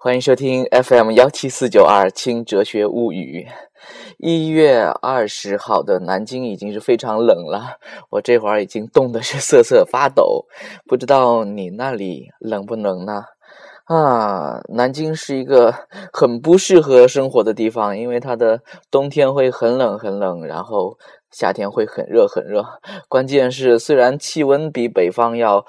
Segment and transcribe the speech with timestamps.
[0.00, 3.48] 欢迎收听 FM 幺七四九二轻哲学物语。
[4.16, 7.78] 一月二十号的南京已经是非常冷了，
[8.10, 10.46] 我这会儿已经冻得是瑟瑟发抖。
[10.86, 13.24] 不知道你那里冷不冷呢？
[13.88, 15.74] 啊，南京是一个
[16.12, 20.96] 很不适合生活的地方，因为它的冬天会很冷很冷，然后。
[21.30, 22.64] 夏天会很热很热，
[23.06, 25.66] 关键是虽然气温比北方要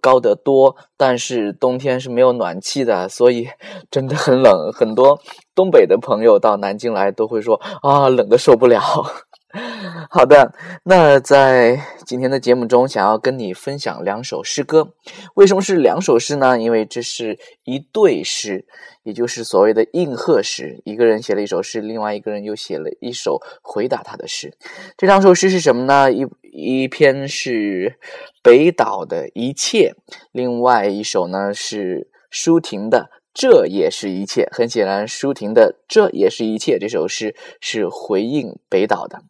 [0.00, 3.46] 高得多，但是冬天是没有暖气的，所以
[3.92, 4.72] 真的很冷。
[4.72, 5.20] 很多
[5.54, 8.80] 东北的朋友到南京来都会说啊，冷的受不了。
[10.10, 14.94] 好的，那在今天的节目中，想要跟你分享两首诗歌。
[15.34, 16.58] 为什么是两首诗呢？
[16.58, 18.66] 因为这是一对诗，
[19.04, 20.82] 也就是所谓的应和诗。
[20.84, 24.52] 一个人写了一首诗，另外一个人又写了一首回答他的诗。
[24.96, 26.12] 这两首诗是什么呢？
[26.12, 27.96] 一一篇是
[28.42, 29.94] 北岛的一切，
[30.32, 33.10] 另外一首呢是舒婷的。
[33.32, 34.48] 这也是一切。
[34.52, 39.22] 很显然，舒婷的《这也是一切》这首诗是回应北岛的。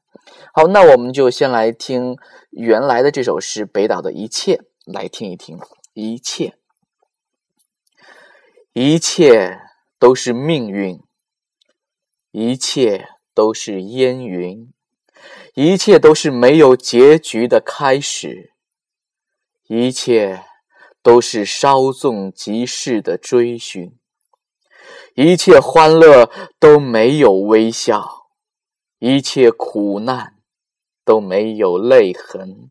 [0.52, 2.16] 好，那我们就先来听
[2.50, 5.58] 原来的这首诗《北岛的一切》，来听一听。
[5.92, 6.54] 一切，
[8.72, 9.60] 一切
[9.98, 11.00] 都是命运，
[12.32, 14.72] 一切都是烟云，
[15.54, 18.52] 一切都是没有结局的开始，
[19.68, 20.44] 一切。
[21.02, 23.94] 都是稍纵即逝的追寻，
[25.14, 28.23] 一切欢乐都没有微笑，
[29.06, 30.38] 一切苦难
[31.04, 32.70] 都没有泪痕，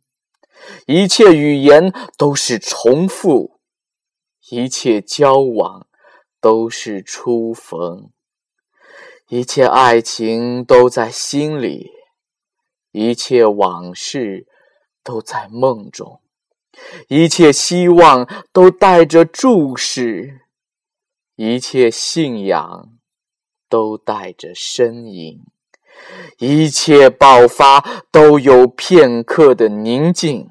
[0.87, 3.59] 一切语言都是重复，
[4.49, 5.85] 一切交往
[6.41, 8.09] 都是初逢，
[9.27, 11.91] 一切爱情都在心里，
[12.91, 14.47] 一切往事
[15.03, 16.19] 都在梦中。
[17.09, 20.41] 一切希望都带着注视，
[21.35, 22.97] 一切信仰
[23.69, 25.45] 都带着呻吟，
[26.39, 30.49] 一切爆发都有片刻的宁静，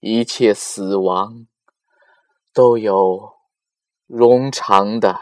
[0.00, 1.46] 一切死亡
[2.52, 3.34] 都有
[4.08, 5.20] 冗长的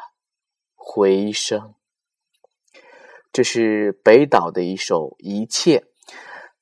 [0.74, 1.74] 回声。
[3.30, 5.78] 这是北岛的一首《一切》。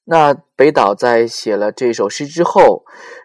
[0.05, 2.85] 那北岛在写了这首诗之后，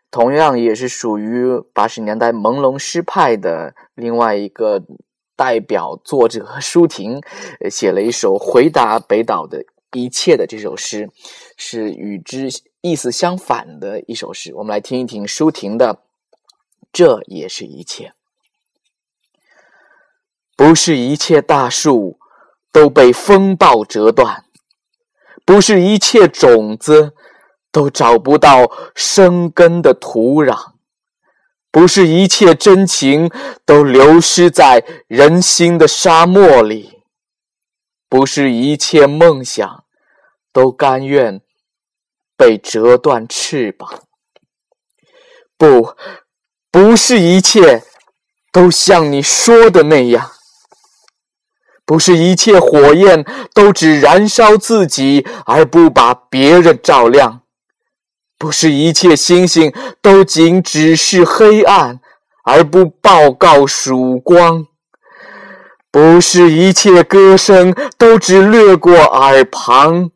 [0.09, 4.83] 同样也是属于八十年代朦胧诗派的另外一个
[5.41, 7.19] 代表作者舒婷，
[7.71, 11.09] 写了一首回答北岛的一切的这首诗，
[11.57, 12.49] 是与之
[12.81, 14.53] 意思相反的一首诗。
[14.53, 16.03] 我们来听一听舒婷的，
[16.93, 18.13] 这也是一切，
[20.55, 22.19] 不是一切大树
[22.71, 24.45] 都被风暴折断。
[25.43, 27.15] 不是一切种子
[27.71, 30.73] 都找不到生根的土壤，
[31.71, 33.31] 不是一切真情
[33.65, 36.99] 都流失在人心的沙漠里，
[38.09, 39.85] 不是一切梦想
[40.51, 41.41] 都甘愿
[42.35, 44.03] 被折断翅膀，
[45.57, 45.95] 不，
[46.69, 47.83] 不是一切
[48.51, 50.31] 都像你说的那样。
[51.83, 57.40] 不是一切火焰都只燃烧自己而不把别人照亮，
[58.41, 59.71] 不是一切星星
[60.01, 61.99] 都仅只是黑暗
[62.43, 64.65] 而不报告曙光，
[65.91, 70.09] 不是一切歌声都只掠过耳旁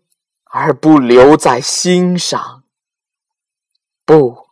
[0.46, 2.64] 而不留在心上，
[4.04, 4.48] 不，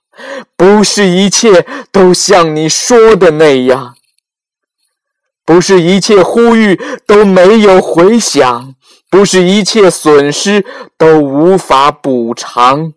[0.55, 3.95] 不是一切都像你说的那样。
[5.43, 8.75] 不是一切呼吁都没有回响，
[9.09, 10.63] 不是一切损失
[10.95, 12.93] 都无法补偿，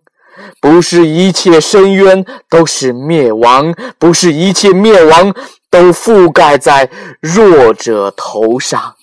[0.61, 5.35] 不是一切深渊都是灭亡，不是一切灭亡
[5.71, 6.91] 都覆盖在
[7.21, 8.97] 弱者头上，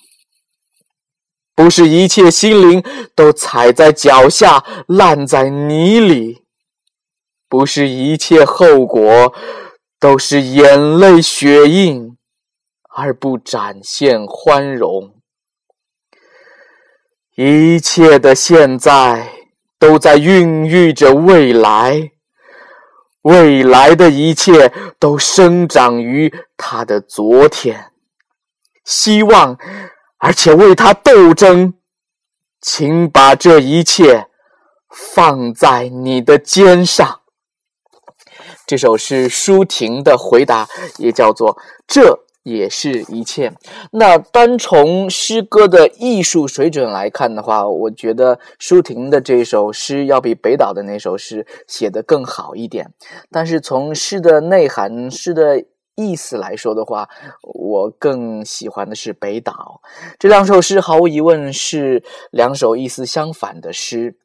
[1.54, 2.82] 不是一切心灵
[3.14, 6.42] 都踩在脚下烂在泥里，
[7.48, 9.34] 不是一切后果
[9.98, 12.16] 都是眼泪血印。
[12.96, 15.16] 而不展现宽容，
[17.34, 19.33] 一切的现在
[19.86, 22.12] 都在孕育着未来，
[23.20, 27.92] 未来的一切都生长于他的昨天，
[28.82, 29.58] 希望，
[30.16, 31.74] 而且为他斗争，
[32.62, 34.28] 请把这一切
[34.88, 37.20] 放在你的肩上。
[38.66, 40.66] 这首是舒婷的回答，
[40.96, 42.24] 也叫做这。
[42.44, 43.52] 也是一切。
[43.90, 52.92] 那单从诗歌的艺术水准来看的话，我觉得舒婷的这首诗要比北岛的那首诗写得更好一点。
[53.30, 55.64] 但是从诗的内涵、诗的
[55.96, 57.08] 意思来说的话，
[57.42, 59.80] 我更喜欢的是《北岛》。
[60.18, 64.16] 这两首诗毫无疑问是两首意思相反的诗。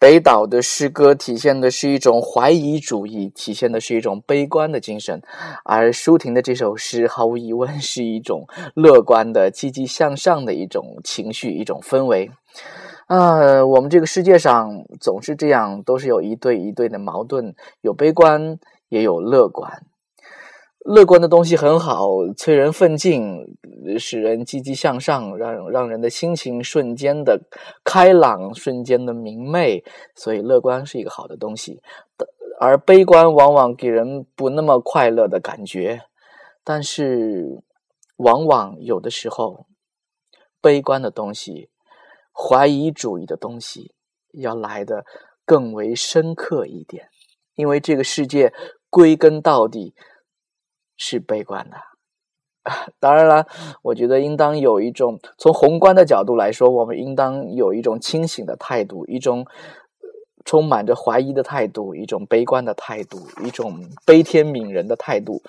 [0.00, 5.20] 北岛的诗歌体现的是一种怀疑主义，体现的是一种悲观的精神，
[5.62, 12.30] 而舒婷的这首诗毫无疑问是一种乐观的、积极向上的一种情绪、一种氛围。
[13.08, 18.58] 啊，我们这个世界上总是这样，都是有一对一对的矛盾，有悲观，
[18.88, 19.82] 也有乐观。
[20.86, 23.58] 乐观的东西很好，催人奋进，
[23.98, 27.38] 使人积极向上，让让人的心情瞬间的
[27.84, 29.84] 开朗，瞬间的明媚。
[30.14, 31.82] 所以，乐观是一个好的东西。
[32.58, 36.00] 而悲观往往给人不那么快乐的感觉。
[36.64, 37.62] 但是，
[38.16, 39.66] 往往有的时候，
[40.62, 41.68] 悲观的东西、
[42.32, 43.92] 怀疑主义的东西，
[44.32, 45.04] 要来的
[45.44, 47.08] 更为深刻一点。
[47.54, 48.54] 因为这个世界
[48.88, 49.94] 归根到底。
[51.02, 51.76] 是悲观的，
[53.00, 53.46] 当然了，
[53.80, 59.46] 我觉得应当有一种从宏观的角度来说，我们应当有一种清醒的态度，一种
[60.44, 65.42] 充满着怀疑的态度，一种悲观的态度，一种悲天悯人的态度。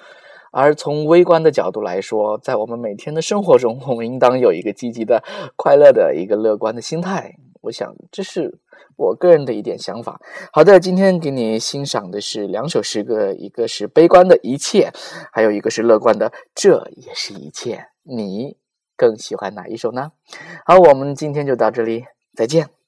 [0.53, 5.21] 而从微观的角度来说，在我们每天的生活中，我们应当有一个积极的、
[5.57, 7.35] 快乐的一个乐观的心态。
[7.61, 8.59] 我想，这是
[8.97, 10.19] 我个人的一点想法。
[10.51, 14.91] 好的，今天给你欣赏的是两首诗歌，一个是悲观的一切，
[15.31, 17.85] 还有一个是乐观的这也是一切。
[18.03, 18.57] 你
[18.97, 20.11] 更喜欢哪一首呢？
[20.65, 22.05] 好，我们今天就到这里，
[22.35, 22.80] 再见。